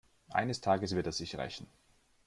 [0.29, 1.67] Eines Tages wird er sich rächen.